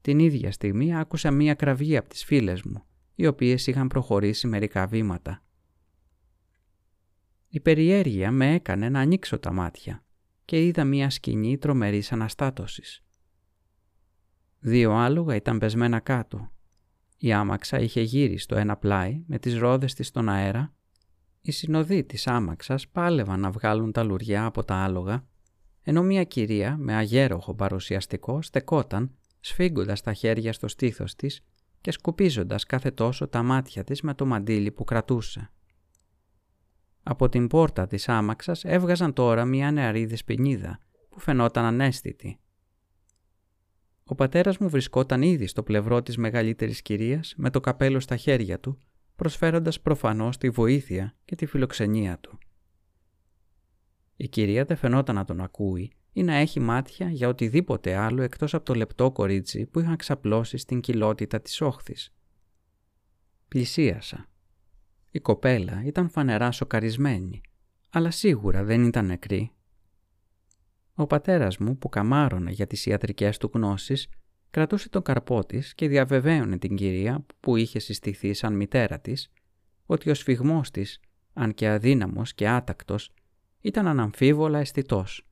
Την 0.00 0.18
ίδια 0.18 0.52
στιγμή 0.52 0.96
άκουσα 0.96 1.30
μία 1.30 1.54
κραυγή 1.54 1.96
από 1.96 2.08
τις 2.08 2.24
φίλες 2.24 2.62
μου, 2.62 2.84
οι 3.14 3.26
οποίες 3.26 3.66
είχαν 3.66 3.88
προχωρήσει 3.88 4.46
μερικά 4.46 4.86
βήματα. 4.86 5.42
Η 7.48 7.60
περιέργεια 7.60 8.30
με 8.30 8.54
έκανε 8.54 8.88
να 8.88 9.00
ανοίξω 9.00 9.38
τα 9.38 9.52
μάτια 9.52 10.04
και 10.44 10.66
είδα 10.66 10.84
μία 10.84 11.10
σκηνή 11.10 11.58
τρομερής 11.58 12.12
αναστάτωσης. 12.12 13.03
Δύο 14.66 14.92
άλογα 14.92 15.34
ήταν 15.34 15.58
πεσμένα 15.58 16.00
κάτω. 16.00 16.50
Η 17.16 17.32
άμαξα 17.32 17.78
είχε 17.80 18.00
γύρει 18.00 18.38
στο 18.38 18.56
ένα 18.56 18.76
πλάι 18.76 19.22
με 19.26 19.38
τις 19.38 19.58
ρόδες 19.58 19.94
της 19.94 20.06
στον 20.06 20.28
αέρα 20.28 20.74
οι 21.40 21.50
συνοδοί 21.50 22.04
της 22.04 22.26
άμαξας 22.26 22.88
πάλευαν 22.88 23.40
να 23.40 23.50
βγάλουν 23.50 23.92
τα 23.92 24.02
λουριά 24.02 24.44
από 24.44 24.64
τα 24.64 24.74
άλογα, 24.74 25.26
ενώ 25.82 26.02
μια 26.02 26.24
κυρία 26.24 26.76
με 26.76 26.94
αγέροχο 26.94 27.54
παρουσιαστικό 27.54 28.42
στεκόταν, 28.42 29.14
σφίγγοντας 29.40 30.00
τα 30.00 30.12
χέρια 30.12 30.52
στο 30.52 30.68
στήθος 30.68 31.14
της 31.14 31.44
και 31.80 31.90
σκουπίζοντας 31.90 32.64
κάθε 32.64 32.90
τόσο 32.90 33.28
τα 33.28 33.42
μάτια 33.42 33.84
της 33.84 34.02
με 34.02 34.14
το 34.14 34.26
μαντίλι 34.26 34.70
που 34.70 34.84
κρατούσε. 34.84 35.50
Από 37.02 37.28
την 37.28 37.46
πόρτα 37.46 37.86
της 37.86 38.08
άμαξας 38.08 38.64
έβγαζαν 38.64 39.12
τώρα 39.12 39.44
μια 39.44 39.70
νεαρή 39.70 40.06
δεσποινίδα 40.06 40.78
που 41.10 41.20
φαινόταν 41.20 41.64
ανέστητη. 41.64 42.38
Ο 44.04 44.14
πατέρας 44.14 44.58
μου 44.58 44.68
βρισκόταν 44.68 45.22
ήδη 45.22 45.46
στο 45.46 45.62
πλευρό 45.62 46.02
της 46.02 46.16
μεγαλύτερης 46.16 46.82
κυρίας 46.82 47.34
με 47.36 47.50
το 47.50 47.60
καπέλο 47.60 48.00
στα 48.00 48.16
χέρια 48.16 48.60
του 48.60 48.78
προσφέροντας 49.16 49.80
προφανώς 49.80 50.36
τη 50.36 50.50
βοήθεια 50.50 51.16
και 51.24 51.34
τη 51.34 51.46
φιλοξενία 51.46 52.18
του. 52.18 52.38
Η 54.16 54.28
κυρία 54.28 54.64
δεν 54.64 54.76
φαινόταν 54.76 55.14
να 55.14 55.24
τον 55.24 55.40
ακούει 55.40 55.92
ή 56.12 56.22
να 56.22 56.34
έχει 56.34 56.60
μάτια 56.60 57.10
για 57.10 57.28
οτιδήποτε 57.28 57.94
άλλο 57.94 58.22
εκτός 58.22 58.54
από 58.54 58.64
το 58.64 58.74
λεπτό 58.74 59.10
κορίτσι 59.10 59.66
που 59.66 59.80
είχαν 59.80 59.96
ξαπλώσει 59.96 60.56
στην 60.56 60.80
κοιλότητα 60.80 61.40
της 61.40 61.60
όχθης. 61.60 62.14
Πλησίασα. 63.48 64.28
Η 65.10 65.20
κοπέλα 65.20 65.82
ήταν 65.84 66.08
φανερά 66.08 66.50
σοκαρισμένη, 66.50 67.40
αλλά 67.90 68.10
σίγουρα 68.10 68.64
δεν 68.64 68.84
ήταν 68.84 69.06
νεκρή. 69.06 69.52
Ο 70.94 71.06
πατέρας 71.06 71.58
μου 71.58 71.78
που 71.78 71.88
καμάρωνε 71.88 72.50
για 72.50 72.66
τις 72.66 72.86
ιατρικές 72.86 73.38
του 73.38 73.50
γνώσεις 73.54 74.08
κρατούσε 74.50 74.88
τον 74.88 75.02
καρπό 75.02 75.44
της 75.44 75.74
και 75.74 75.88
διαβεβαίωνε 75.88 76.58
την 76.58 76.76
κυρία 76.76 77.26
που 77.40 77.56
είχε 77.56 77.78
συστηθεί 77.78 78.34
σαν 78.34 78.54
μητέρα 78.54 79.00
της 79.00 79.30
ότι 79.86 80.10
ο 80.10 80.14
σφιγμός 80.14 80.70
της, 80.70 81.00
αν 81.32 81.54
και 81.54 81.68
αδύναμος 81.68 82.34
και 82.34 82.48
άτακτος, 82.48 83.12
ήταν 83.60 83.86
αναμφίβολα 83.86 84.58
αισθητός. 84.58 85.26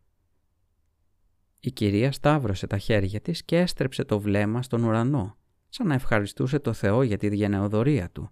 Η 1.60 1.70
κυρία 1.70 2.12
σταύρωσε 2.12 2.66
τα 2.66 2.78
χέρια 2.78 3.20
της 3.20 3.44
και 3.44 3.58
έστρεψε 3.58 4.04
το 4.04 4.20
βλέμμα 4.20 4.62
στον 4.62 4.84
ουρανό, 4.84 5.36
σαν 5.68 5.86
να 5.86 5.94
ευχαριστούσε 5.94 6.58
το 6.58 6.72
Θεό 6.72 7.02
για 7.02 7.16
τη 7.16 7.36
γενεοδορία 7.36 8.10
του. 8.10 8.30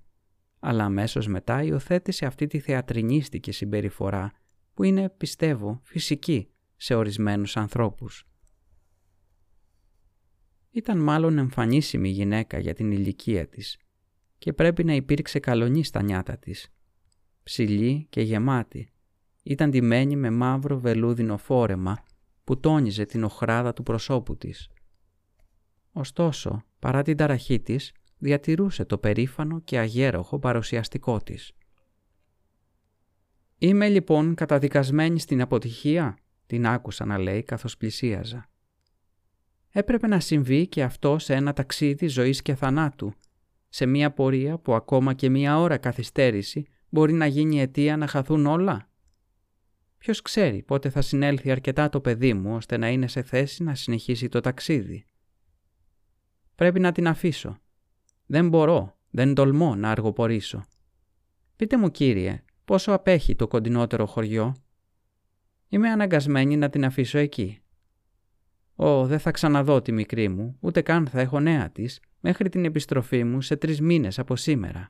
Αλλά 0.59 0.85
αμέσως 0.85 1.27
μετά 1.27 1.63
υιοθέτησε 1.63 2.27
αυτή 2.27 2.47
τη 2.47 2.59
θεατρινίστικη 2.59 3.53
συμπεριφορά 3.53 4.33
που 4.75 4.83
είναι, 4.83 5.11
πιστεύω, 5.11 5.81
φυσική 5.83 6.50
σε 6.83 6.95
ορισμένους 6.95 7.57
ανθρώπους. 7.57 8.25
Ήταν 10.71 10.99
μάλλον 10.99 11.39
εμφανίσιμη 11.39 12.09
γυναίκα 12.09 12.59
για 12.59 12.75
την 12.75 12.91
ηλικία 12.91 13.49
της 13.49 13.79
και 14.39 14.53
πρέπει 14.53 14.85
να 14.85 14.95
υπήρξε 14.95 15.39
καλονή 15.39 15.85
στα 15.85 16.03
νιάτα 16.03 16.39
της. 16.39 16.69
Ψηλή 17.43 18.07
και 18.11 18.21
γεμάτη, 18.21 18.93
ήταν 19.43 19.71
τιμένη 19.71 20.17
με 20.17 20.31
μαύρο 20.31 20.79
βελούδινο 20.79 21.37
φόρεμα 21.37 22.05
που 22.45 22.61
τόνιζε 22.61 23.05
την 23.05 23.25
οχράδα 23.25 23.73
του 23.73 23.83
προσώπου 23.83 24.37
της. 24.37 24.69
Ωστόσο, 25.93 26.65
παρά 26.79 27.03
την 27.03 27.17
ταραχή 27.17 27.61
της, 27.61 27.93
διατηρούσε 28.19 28.85
το 28.85 28.99
περήφανο 28.99 29.61
και 29.61 29.79
αγέροχο 29.79 30.39
παρουσιαστικό 30.39 31.19
της. 31.19 31.53
«Είμαι 33.59 33.89
λοιπόν 33.89 34.35
καταδικασμένη 34.35 35.21
στην 35.21 35.41
αποτυχία», 35.41 36.19
την 36.51 36.67
άκουσα 36.67 37.05
να 37.05 37.19
λέει 37.19 37.43
καθώς 37.43 37.77
πλησίαζα 37.77 38.51
έπρεπε 39.71 40.07
να 40.07 40.21
συμβεί 40.21 40.67
και 40.67 40.83
αυτό 40.83 41.19
σε 41.19 41.35
ένα 41.35 41.53
ταξίδι 41.53 42.07
ζωής 42.07 42.43
και 42.43 42.55
θανάτου, 42.55 43.15
σε 43.69 43.87
μία 43.87 44.11
πορεία 44.13 44.59
που 44.59 44.75
ακόμα 44.75 45.15
και 45.15 45.29
μία 45.29 45.59
ώρα 45.59 45.77
καθυστέρηση 45.77 46.67
μπορεί 46.89 47.13
να 47.13 47.27
γίνει 47.27 47.61
αιτία 47.61 47.97
να 47.97 48.07
χαθούν 48.07 48.47
όλα. 48.47 48.89
Ποιος 49.99 50.23
ξέρει 50.23 50.63
πότε 50.63 50.91
θα 50.91 51.03
συνέλθει 51.03 51.51
αρκετά 51.51 51.89
το 51.89 52.01
παιδί 52.01 52.35
μου 52.35 52.55
ώστε 52.55 52.77
να 52.77 52.89
είναι 52.89 53.09
σε 53.09 53.23
θέση 53.23 53.63
να 53.63 53.75
συνεχίσει 53.75 54.29
το 54.29 54.41
ταξίδι. 54.41 55.05
Πρέπει 56.55 56.81
να 56.81 56.93
την 56.93 57.09
αφήσω. 57.09 57.59
Δεν 58.27 58.49
μπορώ, 58.49 58.97
δεν 59.11 59.35
τολμώ 59.35 59.75
να 59.75 59.91
αργοπορήσω. 59.91 60.65
Πείτε 61.57 61.77
μου 61.77 61.91
κύριε, 61.91 62.45
πόσο 62.65 62.93
απέχει 62.93 63.37
το 63.37 63.49
κοντινότερο 63.49 64.07
χωριό; 64.07 64.55
Είμαι 65.73 65.91
αναγκασμένη 65.91 66.57
να 66.57 66.71
την 66.71 66.85
αφήσω 66.85 67.19
εκεί. 67.19 67.59
Ω, 68.75 69.07
δεν 69.07 69.19
θα 69.19 69.31
ξαναδώ 69.31 69.83
τη 69.83 69.93
μικρή 69.93 70.29
μου, 70.29 70.57
ούτε 70.61 70.83
καν 70.83 71.07
θα 71.07 71.21
έχω 71.21 71.41
νέα 71.41 71.71
της, 71.71 72.01
μέχρι 72.21 72.49
την 72.49 72.65
επιστροφή 72.65 73.25
μου 73.25 73.41
σε 73.41 73.57
τρεις 73.57 73.81
μήνες 73.81 74.19
από 74.19 74.37
σήμερα. 74.37 74.87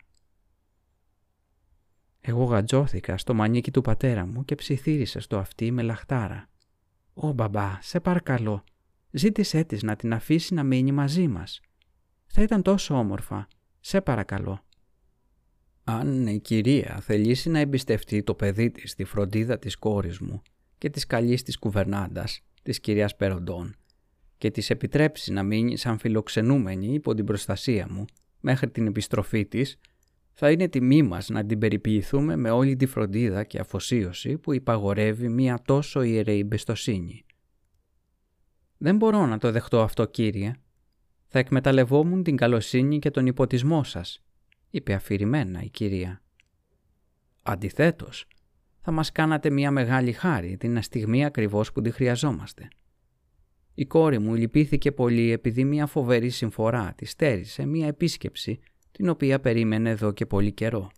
Εγώ 2.20 2.44
γατζώθηκα 2.44 3.18
στο 3.18 3.34
μανίκι 3.34 3.70
του 3.70 3.80
πατέρα 3.80 4.26
μου 4.26 4.44
και 4.44 4.54
ψιθύρισα 4.54 5.20
στο 5.20 5.38
αυτί 5.38 5.70
με 5.70 5.82
λαχτάρα. 5.82 6.48
«Ω 7.14 7.32
μπαμπά, 7.32 7.78
σε 7.80 8.00
παρακαλώ, 8.00 8.64
ζήτησέ 9.10 9.64
της 9.64 9.82
να 9.82 9.96
την 9.96 10.12
αφήσει 10.12 10.54
να 10.54 10.62
μείνει 10.62 10.92
μαζί 10.92 11.28
μας. 11.28 11.60
Θα 12.26 12.42
ήταν 12.42 12.62
τόσο 12.62 12.94
όμορφα, 12.94 13.48
σε 13.80 14.00
παρακαλώ». 14.00 14.64
Αν 15.84 16.26
η 16.26 16.40
κυρία 16.40 16.98
θελήσει 17.00 17.50
να 17.50 17.58
εμπιστευτεί 17.58 18.22
το 18.22 18.34
παιδί 18.34 18.70
της 18.70 18.90
στη 18.90 19.04
φροντίδα 19.04 19.58
της 19.58 19.76
κόρης 19.76 20.18
μου 20.18 20.42
και 20.80 20.90
της 20.90 21.06
καλής 21.06 21.42
της 21.42 21.58
κουβερνάντας, 21.58 22.40
της 22.62 22.80
κυρίας 22.80 23.16
Περοντών, 23.16 23.76
και 24.38 24.50
της 24.50 24.70
επιτρέψει 24.70 25.32
να 25.32 25.42
μείνει 25.42 25.76
σαν 25.76 25.98
φιλοξενούμενη 25.98 26.94
υπό 26.94 27.14
την 27.14 27.24
προστασία 27.24 27.86
μου 27.90 28.04
μέχρι 28.40 28.70
την 28.70 28.86
επιστροφή 28.86 29.46
της, 29.46 29.78
θα 30.32 30.50
είναι 30.50 30.68
τιμή 30.68 31.02
μας 31.02 31.28
να 31.28 31.46
την 31.46 31.58
περιποιηθούμε 31.58 32.36
με 32.36 32.50
όλη 32.50 32.76
τη 32.76 32.86
φροντίδα 32.86 33.44
και 33.44 33.58
αφοσίωση 33.58 34.38
που 34.38 34.52
υπαγορεύει 34.52 35.28
μία 35.28 35.62
τόσο 35.64 36.02
ιερή 36.02 36.38
εμπιστοσύνη. 36.38 37.24
«Δεν 38.76 38.96
μπορώ 38.96 39.26
να 39.26 39.38
το 39.38 39.50
δεχτώ 39.50 39.80
αυτό, 39.80 40.04
κύριε. 40.04 40.52
Θα 41.26 41.38
εκμεταλλευόμουν 41.38 42.22
την 42.22 42.36
καλοσύνη 42.36 42.98
και 42.98 43.10
τον 43.10 43.26
υποτισμό 43.26 43.84
σας», 43.84 44.22
είπε 44.70 44.92
αφηρημένα 44.92 45.62
η 45.62 45.68
κυρία. 45.68 46.22
«Αντιθέτως, 47.42 48.26
θα 48.80 48.90
μας 48.90 49.12
κάνατε 49.12 49.50
μία 49.50 49.70
μεγάλη 49.70 50.12
χάρη 50.12 50.56
την 50.56 50.82
στιγμή 50.82 51.24
ακριβώς 51.24 51.72
που 51.72 51.80
τη 51.80 51.90
χρειαζόμαστε. 51.90 52.68
Η 53.74 53.86
κόρη 53.86 54.18
μου 54.18 54.34
λυπήθηκε 54.34 54.92
πολύ 54.92 55.30
επειδή 55.30 55.64
μια 55.64 55.86
φοβερή 55.86 56.28
συμφορά 56.28 56.92
τη 56.96 57.04
στέρισε 57.04 57.66
μια 57.66 57.86
επίσκεψη 57.86 58.60
την 58.90 59.08
οποία 59.08 59.40
περίμενε 59.40 59.90
εδώ 59.90 60.12
και 60.12 60.26
πολύ 60.26 60.52
καιρό. 60.52 60.90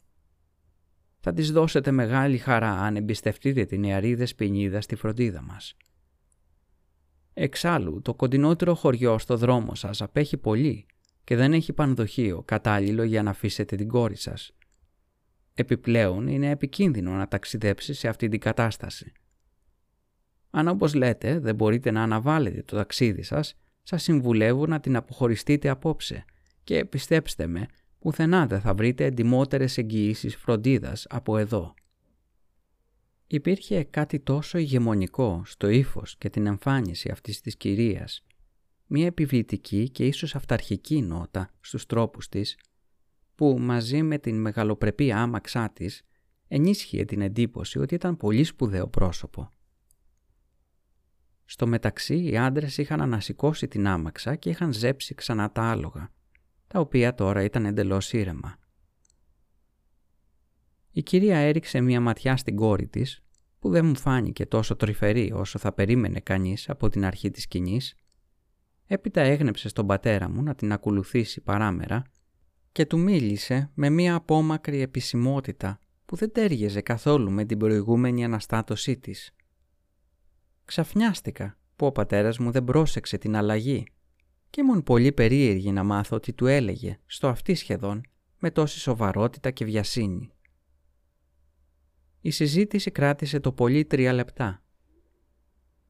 Θα 1.21 1.33
της 1.33 1.53
δώσετε 1.53 1.91
μεγάλη 1.91 2.39
χαρά 2.39 2.71
αν 2.71 2.97
εμπιστευτείτε 2.97 3.65
την 3.65 3.81
νεαρή 3.81 4.15
δεσποινίδα 4.15 4.81
στη 4.81 4.95
φροντίδα 4.95 5.43
μας. 5.43 5.77
Εξάλλου, 7.35 8.03
το 8.03 8.15
κοντινότερο 8.15 8.75
χωριό 8.75 9.19
στο 9.19 9.37
δρόμο 9.37 9.75
σας 9.75 10.03
απέχει 10.03 10.37
πολύ 10.37 10.87
και 11.25 11.37
δεν 11.37 11.53
έχει 11.53 11.73
πανδοχείο 11.73 12.43
κατάλληλο 12.43 13.03
για 13.03 13.23
να 13.23 13.31
αφήσετε 13.31 13.77
την 13.77 13.89
κόρη 13.89 14.17
σας. 14.17 14.53
Επιπλέον, 15.55 16.27
είναι 16.27 16.51
επικίνδυνο 16.51 17.11
να 17.11 17.29
ταξιδέψεις 17.29 17.99
σε 17.99 18.09
αυτή 18.09 18.29
την 18.29 18.41
κατάσταση. 18.41 19.13
Αν 20.51 20.69
όπως 20.69 20.95
λέτε 20.95 21.39
δεν 21.39 21.55
μπορείτε 21.55 21.91
να 21.91 22.03
αναβάλλετε 22.03 22.63
το 22.63 22.77
ταξίδι 22.77 23.23
σας, 23.23 23.55
σας 23.83 24.03
συμβουλεύω 24.03 24.67
να 24.67 24.81
την 24.81 24.97
αποχωριστείτε 24.97 25.69
απόψε 25.69 26.25
και 26.65 26.85
πιστέψτε 26.85 27.47
με, 27.47 27.67
πουθενά 27.99 28.47
δεν 28.47 28.61
θα 28.61 28.75
βρείτε 28.75 29.05
εντιμότερες 29.05 29.79
εγγυήσεις 29.79 30.37
φροντίδας 30.37 31.07
από 31.09 31.39
εδώ. 31.39 31.75
Υπήρχε 33.27 33.85
κάτι 33.85 34.21
τόσο 34.21 34.59
ηγεμονικό 34.59 35.43
στο 35.45 35.69
ύφος 35.69 36.17
και 36.19 36.31
την 36.31 36.47
εμφάνιση 36.47 37.11
αυτής 37.11 37.41
της 37.41 37.57
κυρίας, 37.57 38.25
μια 38.87 39.07
επιβλητική 39.07 39.91
και 39.91 40.07
ίσως 40.07 40.35
αυταρχική 40.35 41.03
νότα 41.03 41.51
στους 41.61 41.87
τρόπους 41.87 42.29
της, 42.29 42.59
που 43.43 43.57
μαζί 43.61 44.03
με 44.03 44.19
την 44.19 44.41
μεγαλοπρεπή 44.41 45.13
άμαξά 45.13 45.71
της 45.73 46.03
ενίσχυε 46.49 47.05
την 47.05 47.21
εντύπωση 47.21 47.79
ότι 47.79 47.95
ήταν 47.95 48.17
πολύ 48.17 48.45
σπουδαίο 48.45 48.89
πρόσωπο. 48.89 49.51
Στο 51.45 51.67
μεταξύ 51.67 52.25
οι 52.25 52.37
άντρες 52.37 52.79
είχαν 52.79 53.01
ανασηκώσει 53.01 53.69
την 53.69 53.87
άμαξα 53.87 54.37
και 54.37 54.51
είχαν 54.51 54.73
ζέψει 54.73 55.15
ξανά 55.15 55.53
τα 55.53 55.63
άλογα, 55.63 56.11
τα 56.67 56.81
οποία 56.81 57.15
τώρα 57.15 57.43
ήταν 57.43 57.67
εντελώς 57.67 58.13
ήρεμα. 58.13 58.57
Η 60.91 61.03
κυρία 61.03 61.37
έριξε 61.37 61.81
μία 61.81 62.01
ματιά 62.01 62.37
στην 62.37 62.57
κόρη 62.57 62.87
της, 62.87 63.23
που 63.59 63.71
δεν 63.71 63.87
μου 63.87 63.97
φάνηκε 63.97 64.47
τόσο 64.47 64.77
τρυφερή 64.77 65.33
όσο 65.33 65.59
θα 65.59 65.73
περίμενε 65.73 66.21
κανείς 66.21 66.69
από 66.69 66.89
την 66.89 67.05
αρχή 67.05 67.31
της 67.31 67.43
σκηνής, 67.43 67.95
έπειτα 68.87 69.21
έγνεψε 69.21 69.69
στον 69.69 69.87
πατέρα 69.87 70.29
μου 70.29 70.43
να 70.43 70.55
την 70.55 70.73
ακολουθήσει 70.73 71.41
παράμερα 71.41 72.12
και 72.73 72.87
του 72.87 72.99
μίλησε 72.99 73.71
με 73.75 73.91
μία 73.91 74.15
απόμακρη 74.15 74.81
επισημότητα 74.81 75.79
που 76.05 76.17
δεν 76.17 76.33
τέριαζε 76.33 76.81
καθόλου 76.81 77.31
με 77.31 77.45
την 77.45 77.59
προηγούμενη 77.59 78.25
αναστάτωσή 78.25 78.97
της. 78.99 79.35
Ξαφνιάστηκα 80.65 81.59
που 81.77 81.87
ο 81.87 81.93
πατέρας 81.93 82.39
μου 82.39 82.51
δεν 82.51 82.65
πρόσεξε 82.65 83.19
την 83.19 83.37
αλλαγή 83.37 83.87
και 84.51 84.61
ήμουν 84.61 84.83
πολύ 84.83 85.13
περίεργη 85.13 85.73
να 85.73 85.83
μάθω 85.83 86.17
ότι 86.17 86.33
του 86.33 86.47
έλεγε, 86.47 86.99
στο 87.07 87.29
αυτή 87.29 87.55
σχεδόν, 87.55 88.01
με 88.39 88.51
τόση 88.51 88.79
σοβαρότητα 88.79 89.51
και 89.51 89.65
βιασύνη. 89.65 90.31
Η 92.21 92.31
συζήτηση 92.31 92.91
κράτησε 92.91 93.41
το 93.41 93.53
πολύ 93.53 93.85
τρία 93.85 94.13
λεπτά. 94.13 94.63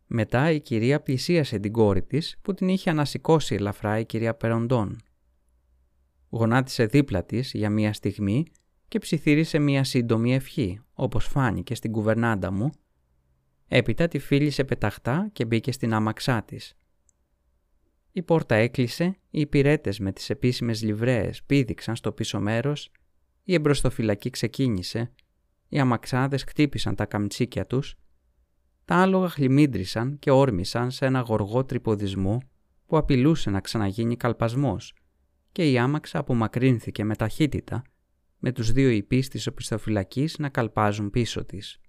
Μετά 0.06 0.50
η 0.50 0.60
κυρία 0.60 1.00
πλησίασε 1.00 1.58
την 1.58 1.72
κόρη 1.72 2.02
της 2.02 2.38
που 2.42 2.54
την 2.54 2.68
είχε 2.68 2.90
ανασηκώσει 2.90 3.54
ελαφρά 3.54 3.98
η 3.98 4.04
κυρία 4.04 4.34
Περοντών. 4.34 4.96
Γονάτισε 6.34 6.86
δίπλα 6.86 7.24
της 7.24 7.52
για 7.52 7.70
μία 7.70 7.92
στιγμή 7.92 8.44
και 8.88 8.98
ψιθύρισε 8.98 9.58
μία 9.58 9.84
σύντομη 9.84 10.34
ευχή, 10.34 10.80
όπως 10.92 11.26
φάνηκε 11.26 11.74
στην 11.74 11.92
κουβερνάντα 11.92 12.50
μου 12.50 12.70
Έπειτα 13.68 14.08
τη 14.08 14.18
φίλησε 14.18 14.64
πεταχτά 14.64 15.28
και 15.32 15.44
μπήκε 15.44 15.72
στην 15.72 15.94
άμαξά 15.94 16.42
της. 16.42 16.76
Η 18.12 18.22
πόρτα 18.22 18.54
έκλεισε, 18.54 19.04
οι 19.30 19.40
υπηρέτες 19.40 19.98
με 19.98 20.12
τις 20.12 20.30
επίσημες 20.30 20.82
λιβρέες 20.82 21.42
πήδηξαν 21.42 21.96
στο 21.96 22.12
πίσω 22.12 22.40
μέρος, 22.40 22.90
η 23.42 23.54
εμπροστοφυλακή 23.54 24.30
ξεκίνησε, 24.30 25.12
οι 25.68 25.78
αμαξάδες 25.78 26.42
χτύπησαν 26.42 26.94
τα 26.94 27.06
καμτσίκια 27.06 27.66
τους, 27.66 27.94
τα 28.84 28.96
άλογα 28.96 29.28
χλιμίντρισαν 29.28 30.18
και 30.18 30.30
όρμησαν 30.30 30.90
σε 30.90 31.06
ένα 31.06 31.20
γοργό 31.20 31.64
τρυποδισμό 31.64 32.38
που 32.86 32.96
απειλούσε 32.96 33.50
να 33.50 33.60
ξαναγίνει 33.60 34.16
καλπασμός 34.16 34.94
και 35.52 35.70
η 35.70 35.78
άμαξα 35.78 36.18
απομακρύνθηκε 36.18 37.04
με 37.04 37.16
ταχύτητα 37.16 37.82
με 38.38 38.52
τους 38.52 38.72
δύο 38.72 38.88
υπείς 38.88 39.28
της 39.28 39.46
οπισθοφυλακής 39.46 40.38
να 40.38 40.48
καλπάζουν 40.48 41.10
πίσω 41.10 41.44
της. 41.44 41.80